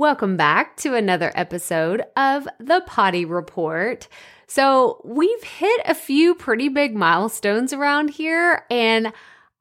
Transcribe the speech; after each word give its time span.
Welcome 0.00 0.38
back 0.38 0.78
to 0.78 0.94
another 0.94 1.30
episode 1.34 2.02
of 2.16 2.48
the 2.58 2.82
Poddy 2.86 3.26
Report. 3.26 4.08
So, 4.46 5.02
we've 5.04 5.42
hit 5.42 5.82
a 5.84 5.94
few 5.94 6.34
pretty 6.34 6.70
big 6.70 6.96
milestones 6.96 7.74
around 7.74 8.08
here, 8.08 8.64
and 8.70 9.12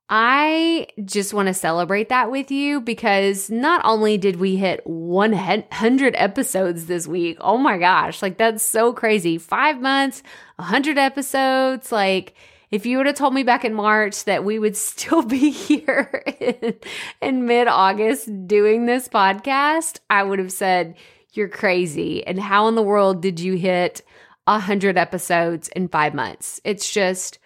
I 0.07 0.87
just 1.03 1.33
want 1.33 1.49
to 1.49 1.53
celebrate 1.53 2.07
that 2.07 2.31
with 2.31 2.51
you 2.51 2.79
because 2.79 3.49
not 3.49 3.81
only 3.83 4.17
did 4.17 4.37
we 4.37 4.55
hit 4.55 4.79
100 4.87 6.15
episodes 6.15 6.85
this 6.85 7.05
week, 7.05 7.35
oh 7.41 7.57
my 7.57 7.77
gosh, 7.77 8.21
like 8.21 8.37
that's 8.37 8.63
so 8.63 8.93
crazy. 8.93 9.37
Five 9.37 9.81
months, 9.81 10.23
100 10.55 10.97
episodes, 10.97 11.91
like 11.91 12.33
if 12.71 12.85
you 12.85 12.97
would 12.97 13.07
have 13.07 13.15
told 13.15 13.33
me 13.33 13.43
back 13.43 13.65
in 13.65 13.73
March 13.73 14.23
that 14.25 14.43
we 14.43 14.59
would 14.59 14.77
still 14.77 15.21
be 15.21 15.49
here 15.51 16.23
in, 16.39 16.75
in 17.21 17.45
mid 17.45 17.67
August 17.67 18.29
doing 18.47 18.85
this 18.85 19.07
podcast, 19.07 19.99
I 20.09 20.23
would 20.23 20.39
have 20.39 20.51
said, 20.51 20.95
You're 21.33 21.49
crazy. 21.49 22.25
And 22.25 22.39
how 22.39 22.67
in 22.67 22.75
the 22.75 22.83
world 22.83 23.21
did 23.21 23.39
you 23.39 23.55
hit 23.55 24.01
100 24.45 24.97
episodes 24.97 25.67
in 25.69 25.87
five 25.87 26.13
months? 26.13 26.59
It's 26.63 26.91
just 26.91 27.39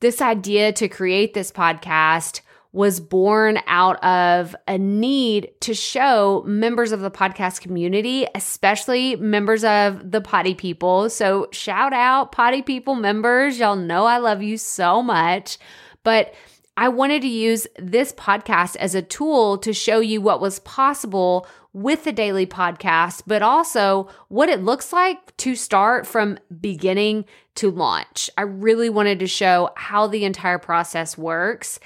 this 0.00 0.22
idea 0.22 0.72
to 0.72 0.88
create 0.88 1.34
this 1.34 1.52
podcast 1.52 2.40
was 2.72 3.00
born 3.00 3.58
out 3.66 4.02
of 4.04 4.54
a 4.68 4.78
need 4.78 5.50
to 5.60 5.74
show 5.74 6.44
members 6.46 6.92
of 6.92 7.00
the 7.00 7.10
podcast 7.10 7.60
community, 7.60 8.26
especially 8.34 9.16
members 9.16 9.64
of 9.64 10.10
the 10.10 10.20
Poddy 10.20 10.54
People. 10.54 11.10
So, 11.10 11.48
shout 11.50 11.92
out 11.92 12.32
Poddy 12.32 12.62
People 12.62 12.94
members. 12.94 13.58
Y'all 13.58 13.76
know 13.76 14.04
I 14.04 14.18
love 14.18 14.42
you 14.42 14.56
so 14.56 15.02
much. 15.02 15.58
But 16.04 16.34
I 16.80 16.88
wanted 16.88 17.20
to 17.20 17.28
use 17.28 17.66
this 17.78 18.10
podcast 18.14 18.74
as 18.76 18.94
a 18.94 19.02
tool 19.02 19.58
to 19.58 19.74
show 19.74 20.00
you 20.00 20.22
what 20.22 20.40
was 20.40 20.60
possible 20.60 21.46
with 21.74 22.04
the 22.04 22.12
daily 22.12 22.46
podcast, 22.46 23.24
but 23.26 23.42
also 23.42 24.08
what 24.28 24.48
it 24.48 24.62
looks 24.62 24.90
like 24.90 25.36
to 25.36 25.54
start 25.54 26.06
from 26.06 26.38
beginning 26.58 27.26
to 27.56 27.70
launch. 27.70 28.30
I 28.38 28.42
really 28.42 28.88
wanted 28.88 29.18
to 29.18 29.26
show 29.26 29.68
how 29.76 30.06
the 30.06 30.24
entire 30.24 30.58
process 30.58 31.18
works. 31.18 31.80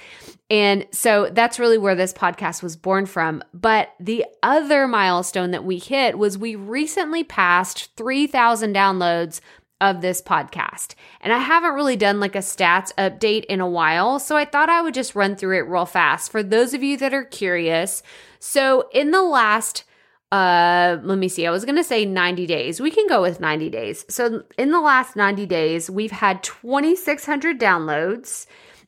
And 0.49 0.87
so 0.91 1.29
that's 1.29 1.59
really 1.59 1.77
where 1.77 1.95
this 1.95 2.13
podcast 2.13 2.63
was 2.63 2.77
born 2.77 3.05
from. 3.05 3.43
But 3.53 3.93
the 3.99 4.25
other 4.43 4.87
milestone 4.87 5.51
that 5.51 5.65
we 5.65 5.77
hit 5.77 6.17
was 6.17 6.37
we 6.37 6.55
recently 6.55 7.25
passed 7.25 7.93
3,000 7.97 8.73
downloads 8.73 9.41
of 9.81 10.01
this 10.01 10.21
podcast. 10.21 10.95
And 11.21 11.33
I 11.33 11.39
haven't 11.39 11.73
really 11.73 11.97
done 11.97 12.19
like 12.19 12.35
a 12.35 12.39
stats 12.39 12.93
update 12.97 13.45
in 13.45 13.59
a 13.59 13.69
while, 13.69 14.19
so 14.19 14.37
I 14.37 14.45
thought 14.45 14.69
I 14.69 14.81
would 14.81 14.93
just 14.93 15.15
run 15.15 15.35
through 15.35 15.57
it 15.57 15.67
real 15.67 15.85
fast 15.85 16.31
for 16.31 16.41
those 16.41 16.73
of 16.73 16.81
you 16.83 16.97
that 16.97 17.13
are 17.13 17.25
curious. 17.25 18.01
So, 18.39 18.89
in 18.93 19.11
the 19.11 19.23
last 19.23 19.83
uh 20.31 20.97
let 21.03 21.17
me 21.17 21.29
see. 21.29 21.45
I 21.45 21.51
was 21.51 21.65
going 21.65 21.75
to 21.75 21.83
say 21.83 22.03
90 22.03 22.47
days. 22.47 22.81
We 22.81 22.89
can 22.89 23.07
go 23.07 23.21
with 23.21 23.39
90 23.39 23.69
days. 23.69 24.05
So, 24.09 24.43
in 24.57 24.71
the 24.71 24.81
last 24.81 25.15
90 25.15 25.45
days, 25.45 25.89
we've 25.89 26.11
had 26.11 26.43
2600 26.43 27.59
downloads. 27.59 28.47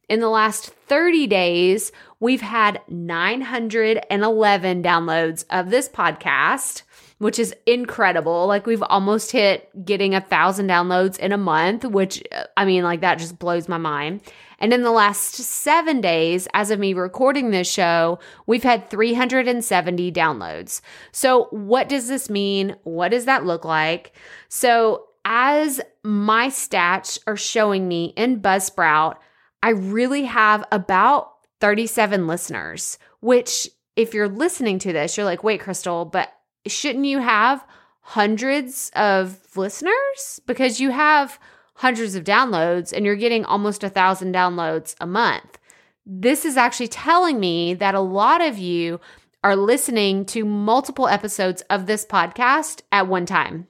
In 0.09 0.19
the 0.19 0.29
last 0.29 0.69
30 0.69 1.27
days, 1.27 1.91
we've 2.19 2.41
had 2.41 2.81
911 2.87 4.81
downloads 4.81 5.45
of 5.49 5.69
this 5.69 5.89
podcast 5.89 6.83
which 7.19 7.39
is 7.39 7.55
incredible. 7.65 8.47
Like 8.47 8.65
we've 8.65 8.83
almost 8.83 9.31
hit 9.31 9.69
getting 9.85 10.13
a 10.13 10.21
thousand 10.21 10.67
downloads 10.67 11.17
in 11.17 11.31
a 11.31 11.37
month, 11.37 11.85
which 11.85 12.23
I 12.55 12.65
mean, 12.65 12.83
like 12.83 13.01
that 13.01 13.19
just 13.19 13.39
blows 13.39 13.67
my 13.67 13.77
mind. 13.77 14.21
And 14.59 14.73
in 14.73 14.81
the 14.81 14.91
last 14.91 15.35
seven 15.35 16.01
days, 16.01 16.47
as 16.53 16.71
of 16.71 16.79
me 16.79 16.93
recording 16.93 17.51
this 17.51 17.71
show, 17.71 18.19
we've 18.47 18.63
had 18.63 18.89
370 18.89 20.11
downloads. 20.11 20.81
So, 21.11 21.45
what 21.51 21.89
does 21.89 22.07
this 22.07 22.29
mean? 22.29 22.75
What 22.83 23.09
does 23.09 23.25
that 23.25 23.45
look 23.45 23.65
like? 23.65 24.13
So, 24.49 25.05
as 25.25 25.81
my 26.03 26.47
stats 26.47 27.19
are 27.27 27.37
showing 27.37 27.87
me 27.87 28.13
in 28.15 28.41
Buzzsprout, 28.41 29.17
I 29.61 29.71
really 29.71 30.23
have 30.23 30.65
about 30.71 31.33
37 31.59 32.27
listeners, 32.27 32.97
which 33.19 33.67
if 33.95 34.13
you're 34.13 34.29
listening 34.29 34.79
to 34.79 34.93
this, 34.93 35.17
you're 35.17 35.25
like, 35.25 35.43
wait, 35.43 35.59
Crystal, 35.59 36.05
but 36.05 36.31
shouldn't 36.67 37.05
you 37.05 37.19
have 37.19 37.65
hundreds 38.01 38.91
of 38.95 39.39
listeners? 39.55 40.41
Because 40.45 40.79
you 40.79 40.91
have 40.91 41.39
hundreds 41.75 42.15
of 42.15 42.23
downloads 42.23 42.91
and 42.91 43.05
you're 43.05 43.15
getting 43.15 43.45
almost 43.45 43.83
a 43.83 43.89
thousand 43.89 44.33
downloads 44.33 44.95
a 44.99 45.05
month. 45.05 45.59
This 46.05 46.45
is 46.45 46.57
actually 46.57 46.87
telling 46.87 47.39
me 47.39 47.73
that 47.75 47.95
a 47.95 47.99
lot 47.99 48.41
of 48.41 48.57
you 48.57 48.99
are 49.43 49.55
listening 49.55 50.25
to 50.25 50.45
multiple 50.45 51.07
episodes 51.07 51.61
of 51.69 51.85
this 51.85 52.05
podcast 52.05 52.81
at 52.91 53.07
one 53.07 53.25
time. 53.25 53.67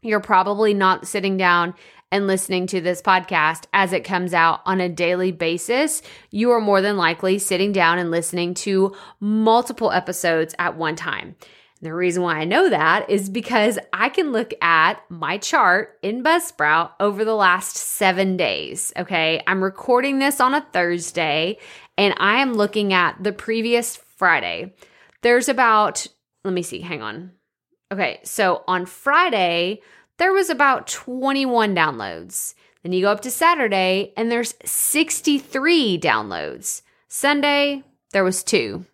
You're 0.00 0.20
probably 0.20 0.74
not 0.74 1.06
sitting 1.06 1.36
down 1.36 1.74
and 2.10 2.26
listening 2.26 2.66
to 2.68 2.80
this 2.80 3.00
podcast 3.00 3.64
as 3.72 3.92
it 3.92 4.04
comes 4.04 4.34
out 4.34 4.60
on 4.66 4.80
a 4.80 4.88
daily 4.88 5.32
basis. 5.32 6.02
You 6.30 6.50
are 6.50 6.60
more 6.60 6.82
than 6.82 6.96
likely 6.96 7.38
sitting 7.38 7.72
down 7.72 7.98
and 7.98 8.10
listening 8.10 8.54
to 8.54 8.94
multiple 9.18 9.90
episodes 9.90 10.54
at 10.58 10.76
one 10.76 10.94
time. 10.96 11.36
The 11.82 11.92
reason 11.92 12.22
why 12.22 12.36
I 12.36 12.44
know 12.44 12.70
that 12.70 13.10
is 13.10 13.28
because 13.28 13.76
I 13.92 14.08
can 14.08 14.30
look 14.30 14.54
at 14.62 15.02
my 15.10 15.36
chart 15.36 15.98
in 16.00 16.22
Buzzsprout 16.22 16.92
over 17.00 17.24
the 17.24 17.34
last 17.34 17.76
seven 17.76 18.36
days. 18.36 18.92
Okay. 18.96 19.42
I'm 19.48 19.64
recording 19.64 20.20
this 20.20 20.40
on 20.40 20.54
a 20.54 20.64
Thursday 20.72 21.58
and 21.98 22.14
I 22.18 22.38
am 22.38 22.54
looking 22.54 22.92
at 22.92 23.20
the 23.20 23.32
previous 23.32 23.96
Friday. 23.96 24.74
There's 25.22 25.48
about, 25.48 26.06
let 26.44 26.54
me 26.54 26.62
see, 26.62 26.80
hang 26.80 27.02
on. 27.02 27.32
Okay. 27.90 28.20
So 28.22 28.62
on 28.68 28.86
Friday, 28.86 29.80
there 30.18 30.32
was 30.32 30.50
about 30.50 30.86
21 30.86 31.74
downloads. 31.74 32.54
Then 32.84 32.92
you 32.92 33.02
go 33.02 33.10
up 33.10 33.22
to 33.22 33.30
Saturday 33.30 34.12
and 34.16 34.30
there's 34.30 34.54
63 34.64 35.98
downloads. 35.98 36.82
Sunday, 37.08 37.82
there 38.12 38.22
was 38.22 38.44
two 38.44 38.86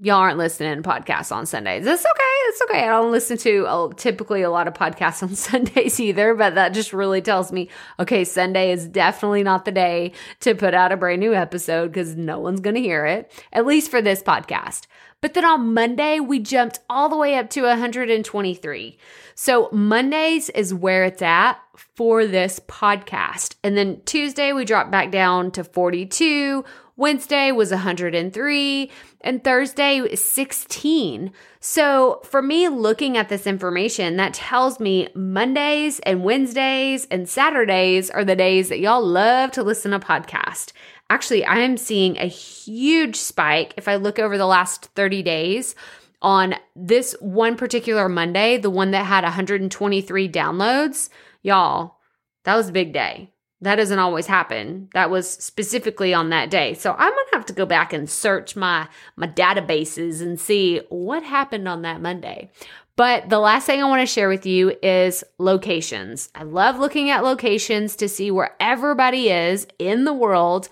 y'all 0.00 0.16
aren't 0.16 0.38
listening 0.38 0.82
to 0.82 0.88
podcasts 0.88 1.32
on 1.32 1.44
Sundays. 1.44 1.86
It's 1.86 2.04
okay. 2.04 2.22
It's 2.48 2.62
okay. 2.62 2.84
I 2.84 2.88
don't 2.88 3.12
listen 3.12 3.36
to 3.38 3.66
uh, 3.66 3.88
typically 3.96 4.42
a 4.42 4.50
lot 4.50 4.66
of 4.66 4.74
podcasts 4.74 5.22
on 5.22 5.34
Sundays 5.34 6.00
either, 6.00 6.34
but 6.34 6.54
that 6.54 6.70
just 6.70 6.92
really 6.92 7.20
tells 7.20 7.52
me, 7.52 7.68
okay, 8.00 8.24
Sunday 8.24 8.72
is 8.72 8.86
definitely 8.86 9.42
not 9.42 9.64
the 9.64 9.72
day 9.72 10.12
to 10.40 10.54
put 10.54 10.74
out 10.74 10.92
a 10.92 10.96
brand 10.96 11.20
new 11.20 11.34
episode 11.34 11.88
because 11.88 12.16
no 12.16 12.38
one's 12.38 12.60
going 12.60 12.76
to 12.76 12.80
hear 12.80 13.04
it, 13.04 13.30
at 13.52 13.66
least 13.66 13.90
for 13.90 14.00
this 14.00 14.22
podcast. 14.22 14.86
But 15.22 15.34
then 15.34 15.44
on 15.44 15.72
Monday, 15.72 16.18
we 16.20 16.40
jumped 16.40 16.80
all 16.90 17.08
the 17.08 17.16
way 17.16 17.36
up 17.36 17.48
to 17.50 17.62
123. 17.62 18.98
So 19.34 19.70
Mondays 19.72 20.50
is 20.50 20.74
where 20.74 21.04
it's 21.04 21.22
at 21.22 21.58
for 21.94 22.26
this 22.26 22.60
podcast. 22.66 23.54
And 23.62 23.76
then 23.76 24.02
Tuesday, 24.04 24.52
we 24.52 24.64
dropped 24.64 24.90
back 24.90 25.12
down 25.12 25.52
to 25.52 25.64
42. 25.64 26.64
Wednesday 26.96 27.52
was 27.52 27.70
103 27.70 28.90
and 29.22 29.42
Thursday 29.42 29.98
is 29.98 30.24
16. 30.24 31.32
So 31.60 32.20
for 32.24 32.42
me, 32.42 32.68
looking 32.68 33.16
at 33.16 33.28
this 33.28 33.46
information, 33.46 34.16
that 34.16 34.34
tells 34.34 34.78
me 34.78 35.08
Mondays 35.14 36.00
and 36.00 36.22
Wednesdays 36.22 37.06
and 37.10 37.28
Saturdays 37.28 38.10
are 38.10 38.24
the 38.24 38.36
days 38.36 38.68
that 38.68 38.80
y'all 38.80 39.04
love 39.04 39.52
to 39.52 39.62
listen 39.62 39.92
to 39.92 40.00
podcast. 40.00 40.72
Actually, 41.12 41.44
I 41.44 41.58
am 41.58 41.76
seeing 41.76 42.16
a 42.16 42.24
huge 42.24 43.16
spike 43.16 43.74
if 43.76 43.86
I 43.86 43.96
look 43.96 44.18
over 44.18 44.38
the 44.38 44.46
last 44.46 44.86
30 44.94 45.22
days 45.22 45.74
on 46.22 46.54
this 46.74 47.14
one 47.20 47.54
particular 47.54 48.08
Monday, 48.08 48.56
the 48.56 48.70
one 48.70 48.92
that 48.92 49.04
had 49.04 49.22
123 49.22 50.28
downloads. 50.30 51.10
Y'all, 51.42 51.96
that 52.44 52.56
was 52.56 52.70
a 52.70 52.72
big 52.72 52.94
day. 52.94 53.28
That 53.60 53.76
doesn't 53.76 53.98
always 53.98 54.26
happen. 54.26 54.88
That 54.94 55.10
was 55.10 55.28
specifically 55.28 56.14
on 56.14 56.30
that 56.30 56.48
day. 56.48 56.72
So 56.72 56.92
I'm 56.92 57.12
going 57.12 57.26
to 57.30 57.36
have 57.36 57.46
to 57.46 57.52
go 57.52 57.66
back 57.66 57.92
and 57.92 58.08
search 58.08 58.56
my 58.56 58.88
my 59.14 59.26
databases 59.26 60.22
and 60.22 60.40
see 60.40 60.80
what 60.88 61.22
happened 61.22 61.68
on 61.68 61.82
that 61.82 62.00
Monday. 62.00 62.50
But 62.96 63.28
the 63.28 63.38
last 63.38 63.66
thing 63.66 63.82
I 63.82 63.88
want 63.88 64.00
to 64.00 64.06
share 64.06 64.28
with 64.28 64.46
you 64.46 64.76
is 64.82 65.24
locations. 65.38 66.30
I 66.34 66.42
love 66.42 66.78
looking 66.78 67.10
at 67.10 67.22
locations 67.22 67.96
to 67.96 68.08
see 68.08 68.30
where 68.30 68.54
everybody 68.60 69.30
is 69.30 69.66
in 69.78 70.04
the 70.04 70.12
world. 70.12 70.68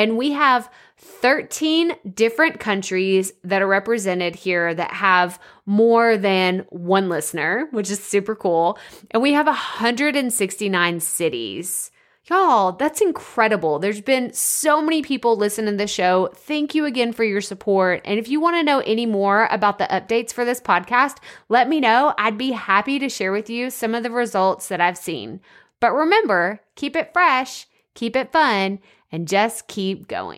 And 0.00 0.16
we 0.16 0.32
have 0.32 0.70
13 0.96 1.92
different 2.14 2.58
countries 2.58 3.34
that 3.44 3.60
are 3.60 3.66
represented 3.66 4.34
here 4.34 4.72
that 4.72 4.92
have 4.92 5.38
more 5.66 6.16
than 6.16 6.64
one 6.70 7.10
listener, 7.10 7.68
which 7.70 7.90
is 7.90 8.02
super 8.02 8.34
cool. 8.34 8.78
And 9.10 9.22
we 9.22 9.34
have 9.34 9.44
169 9.44 11.00
cities. 11.00 11.90
Y'all, 12.30 12.72
that's 12.72 13.02
incredible. 13.02 13.78
There's 13.78 14.00
been 14.00 14.32
so 14.32 14.80
many 14.80 15.02
people 15.02 15.36
listening 15.36 15.74
to 15.74 15.76
the 15.76 15.86
show. 15.86 16.30
Thank 16.34 16.74
you 16.74 16.86
again 16.86 17.12
for 17.12 17.24
your 17.24 17.42
support. 17.42 18.00
And 18.06 18.18
if 18.18 18.26
you 18.26 18.40
want 18.40 18.56
to 18.56 18.62
know 18.62 18.78
any 18.80 19.04
more 19.04 19.48
about 19.50 19.76
the 19.76 19.84
updates 19.84 20.32
for 20.32 20.46
this 20.46 20.62
podcast, 20.62 21.18
let 21.50 21.68
me 21.68 21.78
know. 21.78 22.14
I'd 22.16 22.38
be 22.38 22.52
happy 22.52 22.98
to 23.00 23.10
share 23.10 23.32
with 23.32 23.50
you 23.50 23.68
some 23.68 23.94
of 23.94 24.02
the 24.02 24.10
results 24.10 24.68
that 24.68 24.80
I've 24.80 24.96
seen. 24.96 25.42
But 25.78 25.92
remember, 25.92 26.62
keep 26.74 26.96
it 26.96 27.12
fresh, 27.12 27.66
keep 27.94 28.16
it 28.16 28.32
fun, 28.32 28.78
and 29.12 29.26
just 29.28 29.66
keep 29.66 30.08
going. 30.08 30.28